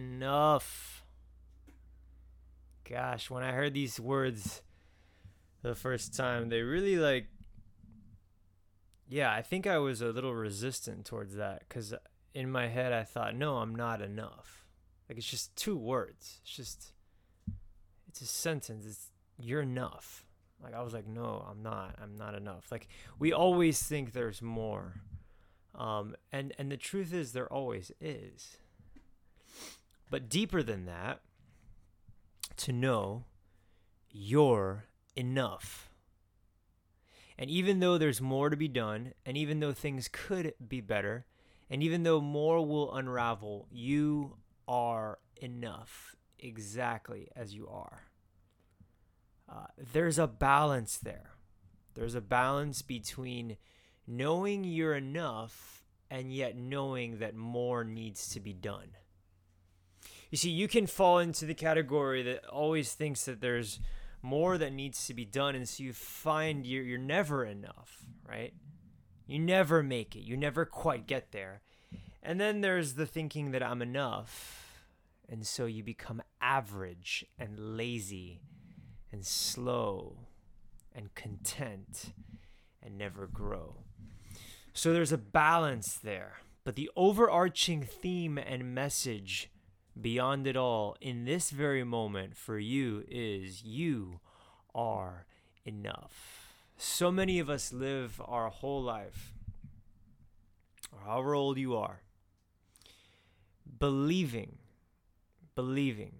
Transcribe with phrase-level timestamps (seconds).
[0.00, 1.04] enough.
[2.88, 4.62] Gosh, when I heard these words
[5.62, 7.26] the first time, they really like.
[9.08, 11.94] Yeah, I think I was a little resistant towards that because
[12.32, 14.64] in my head I thought, no, I'm not enough.
[15.08, 16.40] Like it's just two words.
[16.42, 16.92] It's just,
[18.08, 18.86] it's a sentence.
[18.86, 20.24] It's you're enough.
[20.62, 21.96] Like I was like, no, I'm not.
[22.00, 22.70] I'm not enough.
[22.70, 22.88] Like
[23.18, 25.00] we always think there's more.
[25.74, 28.58] Um, and and the truth is there always is.
[30.10, 31.20] But deeper than that,
[32.56, 33.24] to know
[34.10, 35.88] you're enough.
[37.38, 41.24] And even though there's more to be done, and even though things could be better,
[41.70, 44.36] and even though more will unravel, you
[44.68, 48.02] are enough exactly as you are.
[49.48, 51.30] Uh, there's a balance there.
[51.94, 53.56] There's a balance between
[54.06, 58.88] knowing you're enough and yet knowing that more needs to be done.
[60.30, 63.80] You see, you can fall into the category that always thinks that there's
[64.22, 68.54] more that needs to be done, and so you find you're, you're never enough, right?
[69.26, 71.62] You never make it, you never quite get there.
[72.22, 74.84] And then there's the thinking that I'm enough,
[75.28, 78.40] and so you become average and lazy
[79.10, 80.16] and slow
[80.94, 82.12] and content
[82.82, 83.76] and never grow.
[84.72, 86.38] So there's a balance there.
[86.62, 89.50] But the overarching theme and message
[90.00, 94.20] beyond it all in this very moment for you is you
[94.74, 95.26] are
[95.64, 96.54] enough.
[96.76, 99.34] So many of us live our whole life,
[100.92, 102.00] or however old you are,
[103.78, 104.58] believing,
[105.54, 106.14] believing,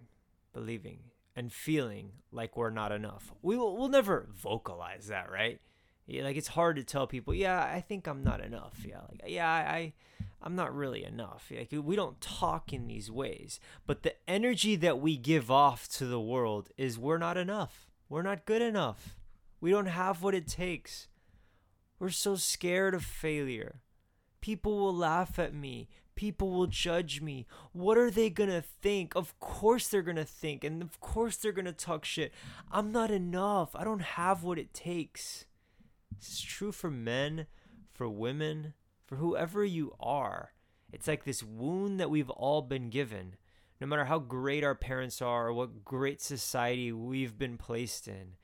[0.53, 0.99] believing
[1.35, 3.33] and feeling like we're not enough.
[3.41, 5.61] We will we'll never vocalize that, right?
[6.07, 8.85] Yeah, like it's hard to tell people, yeah, I think I'm not enough.
[8.85, 9.93] Yeah, like yeah, I
[10.43, 11.51] I'm not really enough.
[11.55, 16.07] Like we don't talk in these ways, but the energy that we give off to
[16.07, 17.91] the world is we're not enough.
[18.09, 19.17] We're not good enough.
[19.61, 21.09] We don't have what it takes.
[21.99, 23.83] We're so scared of failure.
[24.41, 25.89] People will laugh at me.
[26.15, 27.47] People will judge me.
[27.73, 29.15] What are they gonna think?
[29.15, 32.33] Of course they're gonna think, and of course they're gonna talk shit.
[32.71, 33.71] I'm not enough.
[33.75, 35.45] I don't have what it takes.
[36.19, 37.47] This is true for men,
[37.93, 38.75] for women,
[39.11, 40.53] for whoever you are.
[40.93, 43.35] It's like this wound that we've all been given.
[43.81, 48.37] No matter how great our parents are or what great society we've been placed in.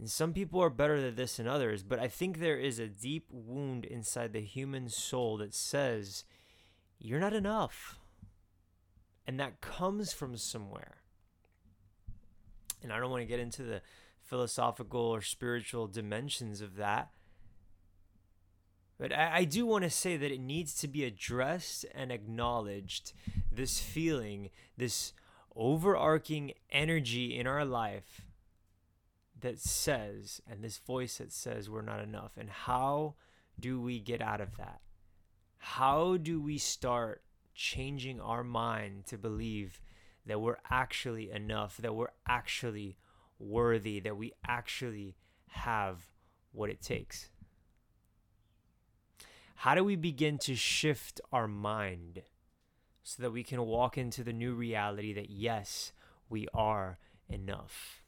[0.00, 2.88] And some people are better at this than others, but I think there is a
[2.88, 6.24] deep wound inside the human soul that says,
[6.98, 8.00] you're not enough.
[9.26, 11.02] And that comes from somewhere.
[12.82, 13.82] And I don't want to get into the
[14.22, 17.10] philosophical or spiritual dimensions of that.
[19.00, 23.14] But I, I do want to say that it needs to be addressed and acknowledged
[23.50, 25.14] this feeling, this
[25.56, 28.26] overarching energy in our life
[29.40, 32.32] that says, and this voice that says we're not enough.
[32.36, 33.14] And how
[33.58, 34.82] do we get out of that?
[35.56, 37.22] How do we start
[37.54, 39.80] changing our mind to believe
[40.26, 42.98] that we're actually enough, that we're actually
[43.38, 45.16] worthy, that we actually
[45.48, 46.10] have
[46.52, 47.30] what it takes?
[49.60, 52.22] How do we begin to shift our mind
[53.02, 55.92] so that we can walk into the new reality that yes,
[56.30, 56.96] we are
[57.28, 58.02] enough?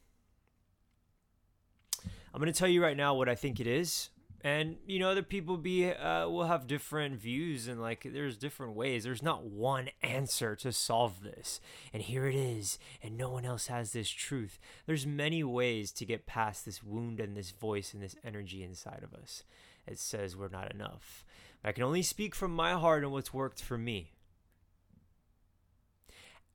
[2.33, 4.09] I'm going to tell you right now what I think it is.
[4.41, 8.73] And you know, other people be uh, will have different views, and like there's different
[8.73, 9.03] ways.
[9.03, 11.61] There's not one answer to solve this,
[11.93, 14.59] and here it is, and no one else has this truth.
[14.87, 19.01] There's many ways to get past this wound and this voice and this energy inside
[19.03, 19.43] of us.
[19.85, 21.25] It says we're not enough.
[21.61, 24.11] But I can only speak from my heart and what's worked for me.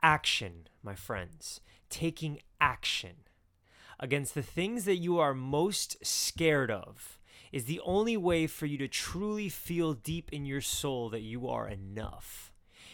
[0.02, 1.60] Action, my friends,
[1.90, 3.16] taking action
[4.00, 7.18] against the things that you are most scared of
[7.50, 11.48] is the only way for you to truly feel deep in your soul that you
[11.48, 12.52] are enough.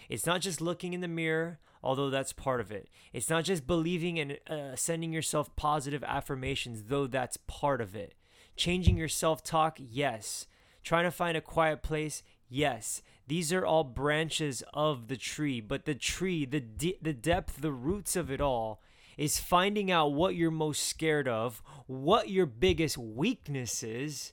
[0.08, 2.88] It's not just looking in the mirror, although that's part of it.
[3.12, 8.14] It's not just believing and uh, sending yourself positive affirmations, though that's part of it.
[8.56, 10.46] Changing your self talk, yes.
[10.82, 13.02] Trying to find a quiet place, yes.
[13.26, 17.72] These are all branches of the tree, but the tree, the, de- the depth, the
[17.72, 18.82] roots of it all
[19.16, 24.32] is finding out what you're most scared of, what your biggest weakness is,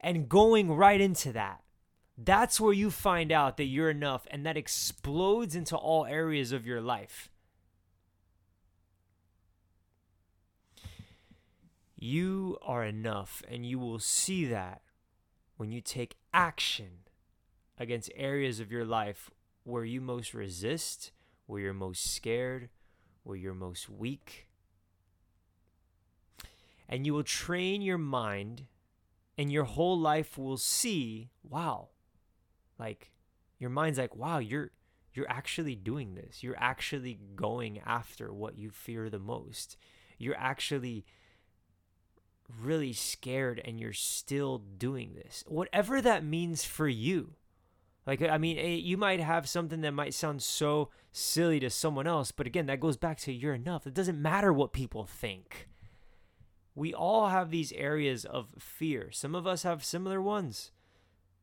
[0.00, 1.62] and going right into that.
[2.16, 6.66] That's where you find out that you're enough, and that explodes into all areas of
[6.66, 7.28] your life.
[12.06, 14.82] You are enough, and you will see that
[15.56, 16.98] when you take action
[17.78, 19.30] against areas of your life
[19.62, 21.12] where you most resist,
[21.46, 22.68] where you're most scared,
[23.22, 24.48] where you're most weak.
[26.90, 28.66] And you will train your mind,
[29.38, 31.88] and your whole life will see, wow,
[32.78, 33.12] like
[33.58, 34.72] your mind's like, wow, you're
[35.14, 36.42] you're actually doing this.
[36.42, 39.78] You're actually going after what you fear the most.
[40.18, 41.06] You're actually
[42.62, 45.44] really scared and you're still doing this.
[45.46, 47.34] Whatever that means for you.
[48.06, 52.06] Like, I mean, eh, you might have something that might sound so silly to someone
[52.06, 53.86] else, but again, that goes back to you're enough.
[53.86, 55.68] It doesn't matter what people think.
[56.74, 59.10] We all have these areas of fear.
[59.10, 60.70] Some of us have similar ones,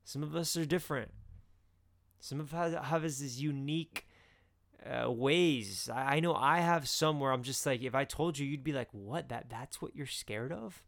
[0.03, 1.12] some of us are different.
[2.19, 4.06] Some of us have this unique
[4.86, 5.89] uh, ways.
[5.92, 8.63] I, I know I have some where I'm just like, if I told you, you'd
[8.63, 9.30] be like, "What?
[9.30, 10.83] That that's what you're scared of?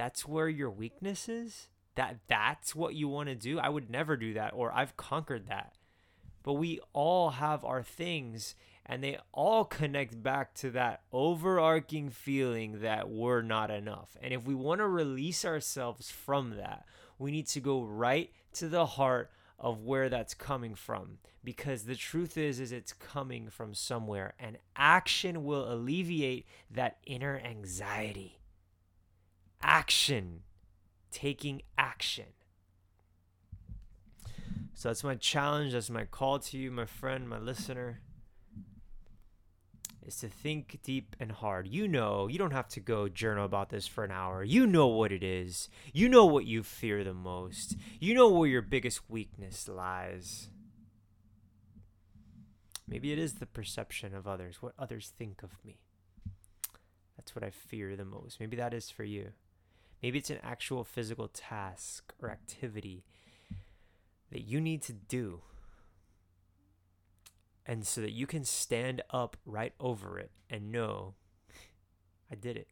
[0.00, 1.68] That's where your weakness is?
[1.94, 3.58] That that's what you want to do?
[3.58, 5.74] I would never do that, or I've conquered that."
[6.42, 8.54] But we all have our things,
[8.86, 14.16] and they all connect back to that overarching feeling that we're not enough.
[14.22, 16.86] And if we want to release ourselves from that,
[17.18, 21.94] we need to go right to the heart of where that's coming from because the
[21.94, 28.39] truth is is it's coming from somewhere and action will alleviate that inner anxiety
[29.80, 30.40] action
[31.10, 32.26] taking action
[34.74, 38.00] so that's my challenge that's my call to you my friend my listener
[40.06, 41.68] is to think deep and hard.
[41.68, 44.42] You know, you don't have to go journal about this for an hour.
[44.42, 45.68] You know what it is.
[45.92, 47.76] You know what you fear the most.
[48.00, 50.48] You know where your biggest weakness lies.
[52.88, 55.78] Maybe it is the perception of others, what others think of me.
[57.16, 58.40] That's what I fear the most.
[58.40, 59.30] Maybe that is for you.
[60.02, 63.04] Maybe it's an actual physical task or activity
[64.30, 65.42] that you need to do
[67.66, 71.14] and so that you can stand up right over it and know
[72.30, 72.68] I did it.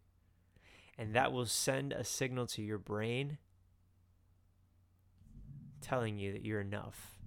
[0.96, 3.38] And that will send a signal to your brain
[5.80, 7.18] telling you that you're enough.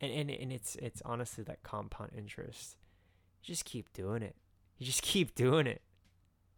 [0.00, 2.76] And and, and it's it's honestly that compound interest.
[3.42, 4.34] You just keep doing it.
[4.78, 5.82] You just keep doing it.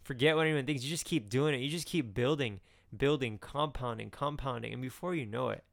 [0.03, 0.83] Forget what anyone thinks.
[0.83, 1.59] You just keep doing it.
[1.59, 2.61] You just keep building,
[2.97, 4.73] building, compounding, compounding.
[4.73, 5.65] And before you know it,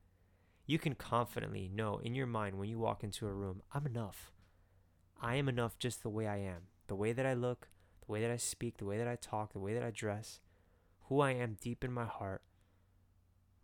[0.66, 4.32] you can confidently know in your mind when you walk into a room, I'm enough.
[5.22, 6.68] I am enough just the way I am.
[6.88, 7.70] The way that I look,
[8.06, 10.40] the way that I speak, the way that I talk, the way that I dress,
[11.08, 12.42] who I am deep in my heart,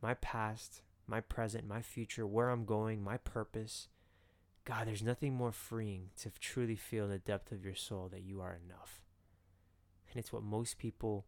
[0.02, 3.88] my past, my present, my future, where I'm going, my purpose.
[4.66, 8.24] God, there's nothing more freeing to truly feel in the depth of your soul that
[8.24, 9.04] you are enough.
[10.10, 11.28] And it's what most people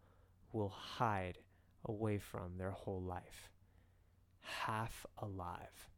[0.51, 1.38] will hide
[1.85, 3.50] away from their whole life.
[4.41, 5.89] Half alive.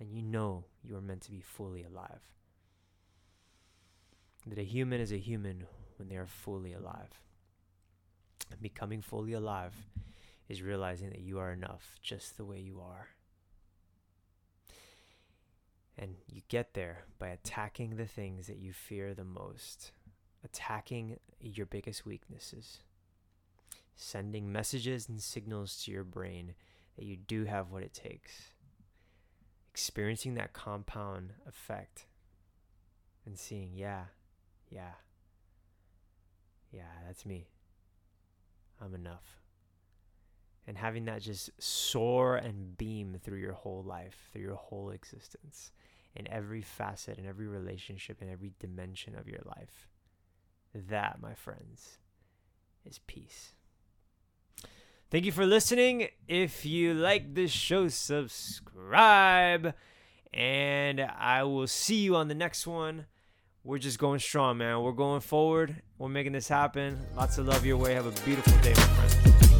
[0.00, 2.20] And you know you are meant to be fully alive
[4.46, 5.66] that a human is a human
[5.96, 7.20] when they are fully alive.
[8.50, 9.74] And becoming fully alive
[10.48, 13.08] is realizing that you are enough just the way you are.
[15.96, 19.92] And you get there by attacking the things that you fear the most,
[20.44, 22.80] attacking your biggest weaknesses,
[23.96, 26.54] sending messages and signals to your brain
[26.96, 28.52] that you do have what it takes,
[29.70, 32.06] experiencing that compound effect,
[33.26, 34.04] and seeing, yeah,
[34.70, 34.92] yeah.
[36.72, 37.46] Yeah, that's me.
[38.80, 39.40] I'm enough.
[40.66, 45.72] And having that just soar and beam through your whole life, through your whole existence,
[46.16, 49.88] in every facet, in every relationship, in every dimension of your life.
[50.74, 51.98] That, my friends,
[52.84, 53.52] is peace.
[55.14, 56.08] Thank you for listening.
[56.26, 59.72] If you like this show, subscribe.
[60.32, 63.06] And I will see you on the next one
[63.62, 64.82] we're just going strong, man.
[64.82, 65.82] We're going forward.
[65.98, 66.98] We're making this happen.
[67.16, 67.94] Lots of love your way.
[67.94, 69.53] Have a beautiful day, my friends.